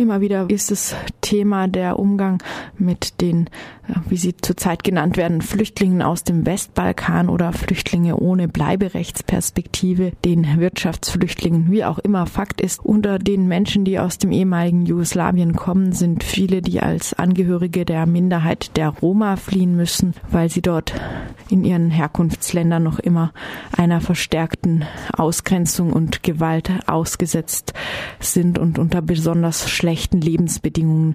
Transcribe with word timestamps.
Immer 0.00 0.22
wieder 0.22 0.48
ist 0.48 0.70
es 0.70 0.94
Thema 1.30 1.68
der 1.68 1.96
Umgang 2.00 2.42
mit 2.76 3.20
den, 3.20 3.46
äh, 3.86 3.94
wie 4.08 4.16
sie 4.16 4.36
zurzeit 4.36 4.82
genannt 4.82 5.16
werden, 5.16 5.42
Flüchtlingen 5.42 6.02
aus 6.02 6.24
dem 6.24 6.44
Westbalkan 6.44 7.28
oder 7.28 7.52
Flüchtlinge 7.52 8.16
ohne 8.16 8.48
Bleiberechtsperspektive, 8.48 10.10
den 10.24 10.58
Wirtschaftsflüchtlingen, 10.58 11.70
wie 11.70 11.84
auch 11.84 12.00
immer. 12.00 12.26
Fakt 12.26 12.60
ist, 12.60 12.84
unter 12.84 13.20
den 13.20 13.46
Menschen, 13.46 13.84
die 13.84 14.00
aus 14.00 14.18
dem 14.18 14.32
ehemaligen 14.32 14.86
Jugoslawien 14.86 15.54
kommen, 15.54 15.92
sind 15.92 16.24
viele, 16.24 16.62
die 16.62 16.80
als 16.80 17.14
Angehörige 17.14 17.84
der 17.84 18.06
Minderheit 18.06 18.76
der 18.76 18.88
Roma 18.88 19.36
fliehen 19.36 19.76
müssen, 19.76 20.14
weil 20.32 20.50
sie 20.50 20.62
dort 20.62 20.94
in 21.48 21.64
ihren 21.64 21.90
Herkunftsländern 21.90 22.82
noch 22.82 22.98
immer 22.98 23.32
einer 23.76 24.00
verstärkten 24.00 24.84
Ausgrenzung 25.12 25.92
und 25.92 26.24
Gewalt 26.24 26.70
ausgesetzt 26.88 27.72
sind 28.18 28.58
und 28.58 28.80
unter 28.80 29.00
besonders 29.00 29.70
schlechten 29.70 30.20
Lebensbedingungen 30.20 31.14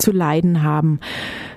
zu 0.00 0.12
leiden 0.12 0.62
haben. 0.62 1.00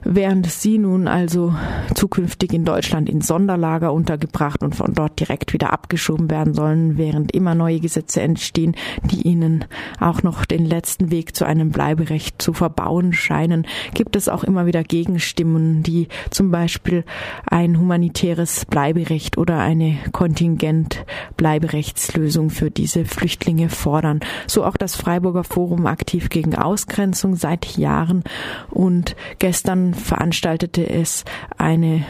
Während 0.06 0.48
sie 0.48 0.80
nun 0.80 1.08
also 1.08 1.56
zukünftig 1.96 2.52
in 2.52 2.66
Deutschland 2.66 3.10
in 3.10 3.22
Sonderlager 3.22 3.94
untergebracht 3.94 4.62
und 4.62 4.76
von 4.76 4.94
dort 4.94 5.22
direkt 5.22 5.54
wieder 5.54 5.72
abgeschoben 5.72 6.30
werden 6.30 6.54
sollen, 6.54 6.98
während 6.98 7.34
immer 7.34 7.56
neue 7.56 7.80
Gesetze 7.80 8.22
entstehen, 8.22 8.76
die 9.06 9.22
ihnen 9.22 9.64
auch 10.02 10.22
noch 10.22 10.44
den 10.44 10.66
letzten 10.66 11.10
Weg 11.10 11.38
zu 11.38 11.46
einem 11.46 11.72
Bleiberecht 11.72 12.42
zu 12.42 12.52
verbauen 12.52 13.14
scheinen, 13.14 13.66
gibt 13.94 14.18
es 14.18 14.28
auch 14.28 14.44
immer 14.44 14.66
wieder 14.66 14.84
Gegenstimmen, 14.84 15.84
die 15.84 16.10
zum 16.32 16.52
Beispiel 16.52 17.06
ein 17.46 17.80
humanitäres 17.80 18.66
Bleiberecht 18.66 19.38
oder 19.38 19.60
eine 19.60 19.96
Kontingent-Bleiberechtslösung 20.12 22.50
für 22.50 22.72
diese 22.72 23.06
Flüchtlinge 23.06 23.70
fordern. 23.70 24.20
So 24.48 24.66
auch 24.66 24.76
das 24.76 24.98
Freiburger 24.98 25.46
Forum 25.46 25.86
aktiv 25.86 26.28
gegen 26.28 26.56
Ausgrenzung 26.56 27.36
seit 27.36 27.78
Jahren 27.78 28.26
und 28.70 29.16
gestern 29.40 29.94
veranstaltete 29.94 30.88
es 30.90 31.26
eine, 31.58 32.04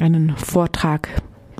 einen 0.00 0.36
Vortrag 0.36 1.08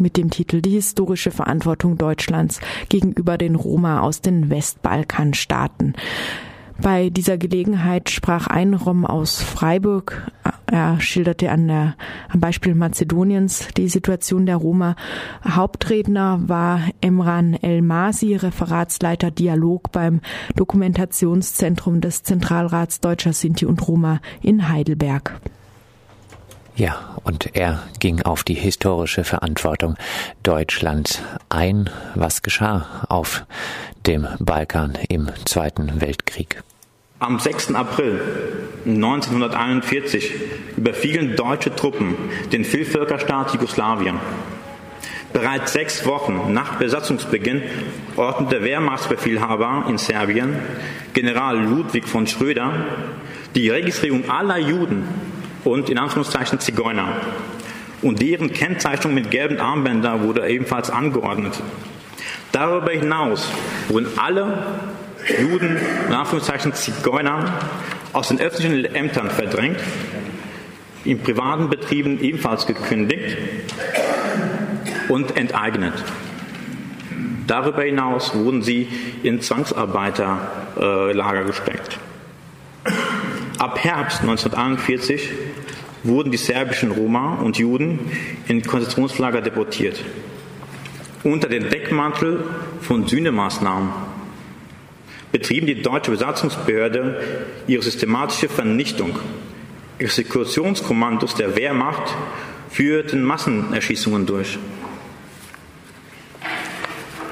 mit 0.00 0.16
dem 0.16 0.30
Titel 0.30 0.60
Die 0.60 0.70
historische 0.70 1.30
Verantwortung 1.30 1.98
Deutschlands 1.98 2.60
gegenüber 2.88 3.38
den 3.38 3.54
Roma 3.54 4.00
aus 4.00 4.20
den 4.20 4.50
Westbalkanstaaten. 4.50 5.94
Bei 6.80 7.08
dieser 7.08 7.38
Gelegenheit 7.38 8.10
sprach 8.10 8.46
ein 8.48 8.74
Rom 8.74 9.06
aus 9.06 9.40
Freiburg. 9.40 10.30
Er 10.66 11.00
schilderte 11.00 11.50
an 11.50 11.68
der, 11.68 11.94
am 12.28 12.40
Beispiel 12.40 12.74
Mazedoniens 12.74 13.68
die 13.76 13.88
Situation 13.88 14.44
der 14.44 14.56
Roma. 14.56 14.96
Hauptredner 15.48 16.40
war 16.46 16.80
Emran 17.00 17.54
El-Masi, 17.54 18.34
Referatsleiter 18.34 19.30
Dialog 19.30 19.92
beim 19.92 20.20
Dokumentationszentrum 20.56 22.00
des 22.00 22.24
Zentralrats 22.24 23.00
Deutscher 23.00 23.32
Sinti 23.32 23.66
und 23.66 23.86
Roma 23.86 24.20
in 24.42 24.68
Heidelberg. 24.68 25.40
Ja, 26.76 27.16
und 27.22 27.54
er 27.54 27.84
ging 28.00 28.22
auf 28.22 28.42
die 28.42 28.54
historische 28.54 29.22
Verantwortung 29.22 29.94
Deutschlands 30.42 31.22
ein. 31.48 31.88
Was 32.16 32.42
geschah 32.42 33.06
auf 33.08 33.44
dem 34.06 34.26
Balkan 34.40 34.98
im 35.08 35.30
Zweiten 35.44 36.00
Weltkrieg? 36.00 36.64
Am 37.20 37.38
6. 37.38 37.74
April 37.76 38.20
1941 38.86 40.32
überfielen 40.76 41.36
deutsche 41.36 41.72
Truppen 41.76 42.16
den 42.50 42.64
Vielvölkerstaat 42.64 43.54
Jugoslawien. 43.54 44.18
Bereits 45.32 45.74
sechs 45.74 46.04
Wochen 46.06 46.52
nach 46.52 46.78
Besatzungsbeginn 46.78 47.62
ordnete 48.16 48.64
Wehrmachtsbefehlhaber 48.64 49.86
in 49.88 49.98
Serbien, 49.98 50.56
General 51.12 51.56
Ludwig 51.56 52.08
von 52.08 52.26
Schröder, 52.26 52.72
die 53.54 53.68
Registrierung 53.68 54.28
aller 54.28 54.58
Juden 54.58 55.33
und 55.64 55.90
in 55.90 55.98
Anführungszeichen 55.98 56.60
Zigeuner. 56.60 57.16
Und 58.02 58.20
deren 58.20 58.52
Kennzeichnung 58.52 59.14
mit 59.14 59.30
gelben 59.30 59.58
Armbändern 59.58 60.22
wurde 60.22 60.48
ebenfalls 60.48 60.90
angeordnet. 60.90 61.54
Darüber 62.52 62.92
hinaus 62.92 63.48
wurden 63.88 64.08
alle 64.18 64.66
Juden, 65.40 65.78
in 66.06 66.14
Anführungszeichen 66.14 66.74
Zigeuner, 66.74 67.58
aus 68.12 68.28
den 68.28 68.40
öffentlichen 68.40 68.94
Ämtern 68.94 69.30
verdrängt, 69.30 69.80
in 71.04 71.20
privaten 71.20 71.68
Betrieben 71.68 72.20
ebenfalls 72.20 72.66
gekündigt 72.66 73.36
und 75.08 75.36
enteignet. 75.36 75.94
Darüber 77.46 77.82
hinaus 77.82 78.34
wurden 78.34 78.62
sie 78.62 78.88
in 79.22 79.40
Zwangsarbeiterlager 79.40 81.44
gesteckt. 81.44 81.98
Ab 83.58 83.82
Herbst 83.82 84.20
1941 84.20 85.30
wurden 86.04 86.30
die 86.30 86.38
serbischen 86.38 86.92
Roma 86.92 87.36
und 87.36 87.58
Juden 87.58 87.98
in 88.46 88.62
Konzentrationslager 88.62 89.40
deportiert. 89.40 90.04
Unter 91.24 91.48
dem 91.48 91.70
Deckmantel 91.70 92.44
von 92.82 93.08
Sühnemaßnahmen 93.08 93.88
betrieben 95.32 95.66
die 95.66 95.80
deutsche 95.80 96.10
Besatzungsbehörde 96.10 97.20
ihre 97.66 97.82
systematische 97.82 98.48
Vernichtung. 98.48 99.18
Exekutionskommandos 99.98 101.34
der 101.34 101.56
Wehrmacht 101.56 102.14
führten 102.68 103.22
Massenerschießungen 103.24 104.26
durch. 104.26 104.58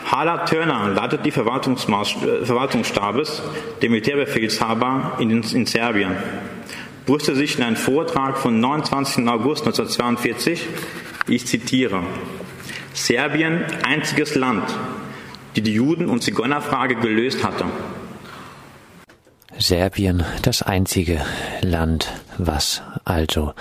Hala 0.06 0.44
Turner 0.44 0.88
leitet 0.94 1.24
die 1.24 1.30
äh, 1.30 2.44
Verwaltungsstabes, 2.44 3.42
der 3.80 3.90
Militärbefehlshaber 3.90 5.16
in, 5.20 5.42
in 5.42 5.66
Serbien 5.66 6.16
brüste 7.06 7.34
sich 7.34 7.58
in 7.58 7.64
einem 7.64 7.76
Vortrag 7.76 8.38
vom 8.38 8.60
29. 8.60 9.26
August 9.28 9.66
1942, 9.66 10.66
ich 11.28 11.46
zitiere, 11.46 12.02
Serbien 12.94 13.64
einziges 13.84 14.34
Land, 14.34 14.64
die 15.56 15.62
die 15.62 15.74
Juden- 15.74 16.08
und 16.08 16.22
Zigeunerfrage 16.22 16.96
gelöst 16.96 17.44
hatte. 17.44 17.64
Serbien 19.58 20.24
das 20.42 20.62
einzige 20.62 21.20
Land, 21.60 22.12
was 22.38 22.82
also 23.04 23.52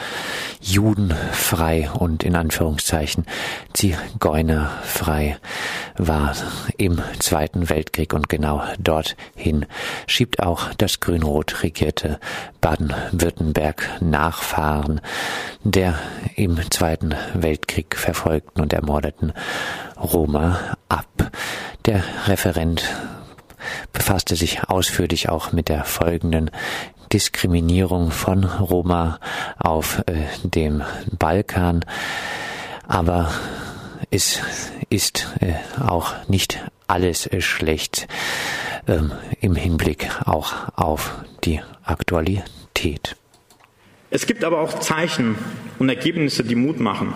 judenfrei 0.62 1.90
und 1.92 2.24
in 2.24 2.36
Anführungszeichen 2.36 3.26
Zigeunerfrei 3.74 5.38
war 5.98 6.36
im 6.78 7.02
Zweiten 7.20 7.70
Weltkrieg 7.70 8.14
und 8.14 8.30
genau 8.30 8.64
dorthin 8.80 9.66
schiebt 10.08 10.42
auch 10.42 10.74
das 10.76 11.00
grün-rot 11.00 11.64
regierte 11.64 12.20
Baden-Württemberg 12.62 14.02
Nachfahren 14.02 15.02
der 15.64 16.00
im 16.36 16.60
Zweiten 16.70 17.16
Weltkrieg 17.34 17.96
verfolgten 17.96 18.62
und 18.62 18.74
ermordeten 18.74 19.34
Roma 19.98 20.78
ab. 20.90 21.32
Der 21.86 22.04
Referent 22.28 22.84
befasste 23.94 24.36
sich 24.36 24.64
ausführlich 24.70 25.30
auch 25.30 25.52
mit 25.52 25.70
der 25.70 25.84
folgenden 25.84 26.52
Diskriminierung 27.14 28.12
von 28.12 28.44
Roma 28.44 29.20
auf 29.58 30.00
äh, 30.08 30.26
dem 30.44 30.84
Balkan. 31.18 31.86
Aber 32.88 33.32
es 34.10 34.42
ist 34.90 35.28
äh, 35.40 35.54
auch 35.82 36.14
nicht 36.28 36.60
alles 36.88 37.28
äh, 37.28 37.42
schlecht 37.42 38.08
ähm, 38.88 39.12
im 39.40 39.56
Hinblick 39.56 40.10
auch 40.26 40.54
auf 40.76 41.16
die 41.44 41.62
Aktualität. 41.84 43.16
Es 44.10 44.26
gibt 44.26 44.44
aber 44.44 44.60
auch 44.60 44.80
Zeichen 44.80 45.36
und 45.80 45.90
Ergebnisse, 45.90 46.44
die 46.44 46.56
Mut 46.56 46.80
machen. 46.80 47.14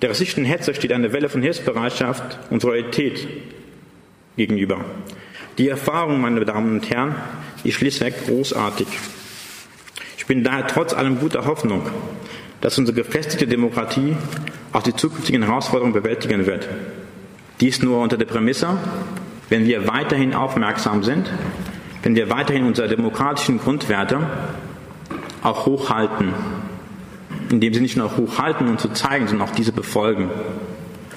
Der 0.00 0.10
rassistischen 0.10 0.44
Hetze 0.44 0.74
steht 0.74 0.92
eine 0.92 1.12
Welle 1.12 1.28
von 1.28 1.42
Hilfsbereitschaft 1.42 2.38
und 2.50 2.60
Solidarität 2.60 3.26
gegenüber. 4.36 4.84
Die 5.56 5.68
Erfahrung, 5.68 6.20
meine 6.20 6.44
Damen 6.44 6.72
und 6.72 6.90
Herren, 6.90 7.14
ist 7.62 7.74
schlichtweg 7.74 8.26
großartig. 8.26 8.88
Ich 10.18 10.26
bin 10.26 10.42
daher 10.42 10.66
trotz 10.66 10.92
allem 10.92 11.20
guter 11.20 11.46
Hoffnung, 11.46 11.82
dass 12.60 12.76
unsere 12.76 12.96
gefestigte 12.96 13.46
Demokratie 13.46 14.16
auch 14.72 14.82
die 14.82 14.96
zukünftigen 14.96 15.44
Herausforderungen 15.44 15.92
bewältigen 15.92 16.46
wird. 16.46 16.68
Dies 17.60 17.82
nur 17.82 18.00
unter 18.00 18.16
der 18.16 18.24
Prämisse, 18.24 18.76
wenn 19.48 19.64
wir 19.66 19.86
weiterhin 19.86 20.34
aufmerksam 20.34 21.04
sind, 21.04 21.30
wenn 22.02 22.16
wir 22.16 22.30
weiterhin 22.30 22.66
unsere 22.66 22.88
demokratischen 22.88 23.58
Grundwerte 23.58 24.26
auch 25.44 25.66
hochhalten, 25.66 26.34
indem 27.50 27.74
sie 27.74 27.80
nicht 27.80 27.96
nur 27.96 28.16
hochhalten 28.16 28.66
und 28.66 28.80
zu 28.80 28.88
zeigen, 28.88 29.28
sondern 29.28 29.48
auch 29.48 29.54
diese 29.54 29.70
befolgen. 29.70 30.30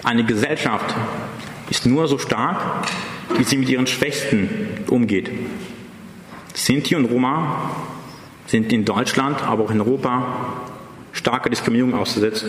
Eine 0.04 0.26
Gesellschaft 0.26 0.94
ist 1.72 1.88
nur 1.88 2.08
so 2.08 2.20
stark, 2.20 2.88
wie 3.36 3.44
sie 3.44 3.58
mit 3.58 3.70
ihren 3.70 3.88
Schwächsten 3.88 4.50
umgeht. 4.88 5.30
Sinti 6.54 6.96
und 6.96 7.06
Roma 7.06 7.72
sind 8.48 8.72
in 8.74 8.86
Deutschland, 8.86 9.44
aber 9.44 9.66
auch 9.66 9.72
in 9.72 9.82
Europa 9.82 10.64
starker 11.12 11.50
Diskriminierung 11.50 11.94
ausgesetzt 11.96 12.46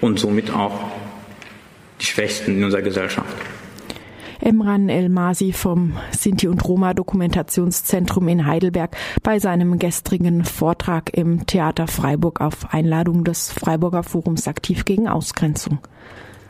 und 0.00 0.18
somit 0.18 0.50
auch 0.50 0.90
die 2.00 2.06
Schwächsten 2.06 2.56
in 2.56 2.64
unserer 2.64 2.82
Gesellschaft. 2.82 3.34
Emran 4.40 4.88
El-Masi 4.88 5.52
vom 5.52 5.94
Sinti 6.12 6.46
und 6.46 6.64
Roma 6.66 6.94
Dokumentationszentrum 6.94 8.28
in 8.28 8.46
Heidelberg 8.46 8.96
bei 9.22 9.40
seinem 9.40 9.78
gestrigen 9.80 10.44
Vortrag 10.44 11.10
im 11.12 11.44
Theater 11.46 11.88
Freiburg 11.88 12.40
auf 12.40 12.72
Einladung 12.72 13.24
des 13.24 13.50
Freiburger 13.50 14.04
Forums 14.04 14.46
aktiv 14.46 14.84
gegen 14.84 15.08
Ausgrenzung. 15.08 15.78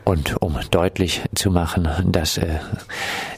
Und 0.09 0.41
um 0.41 0.57
deutlich 0.71 1.21
zu 1.35 1.51
machen, 1.51 1.87
dass 2.07 2.39
äh, 2.39 2.57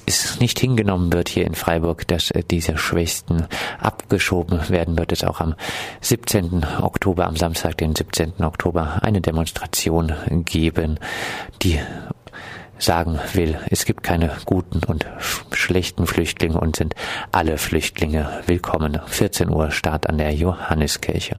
es 0.06 0.40
nicht 0.40 0.58
hingenommen 0.58 1.12
wird 1.12 1.28
hier 1.28 1.46
in 1.46 1.54
Freiburg, 1.54 2.08
dass 2.08 2.32
äh, 2.32 2.44
diese 2.50 2.78
Schwächsten 2.78 3.46
abgeschoben 3.82 4.70
werden, 4.70 4.98
wird 4.98 5.12
es 5.12 5.26
auch 5.26 5.42
am 5.42 5.56
17. 6.00 6.66
Oktober, 6.82 7.28
am 7.28 7.36
Samstag, 7.36 7.78
den 7.80 7.94
17. 7.94 8.42
Oktober, 8.42 9.00
eine 9.02 9.20
Demonstration 9.20 10.14
geben, 10.46 10.98
die 11.62 11.78
sagen 12.82 13.20
will, 13.34 13.60
es 13.70 13.86
gibt 13.86 14.02
keine 14.02 14.32
guten 14.46 14.82
und 14.86 15.06
schlechten 15.52 16.08
Flüchtlinge 16.08 16.60
und 16.60 16.78
sind 16.78 16.96
alle 17.32 17.58
Flüchtlinge 17.58 18.30
willkommen. 18.48 19.00
14 19.08 19.50
Uhr 19.50 19.72
Start 19.72 20.10
an 20.10 20.18
der 20.18 20.34
Johanneskirche. 20.34 21.30